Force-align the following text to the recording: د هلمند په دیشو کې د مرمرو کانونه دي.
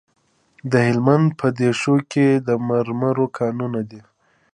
د 0.71 0.73
هلمند 0.87 1.27
په 1.39 1.47
دیشو 1.59 1.95
کې 2.11 2.27
د 2.47 2.49
مرمرو 2.67 3.25
کانونه 3.37 3.81
دي. 3.89 4.01